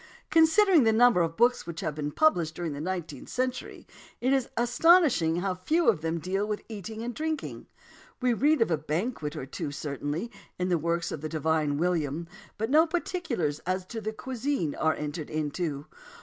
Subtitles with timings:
[0.31, 3.85] Considering the number of books which have been published during the nineteenth century,
[4.19, 7.67] it is astonishing how few of them deal with eating and drinking.
[8.19, 12.27] We read of a banquet or two, certainly, in the works of the divine William,
[12.57, 15.85] but no particulars as to the cuisine are entered into.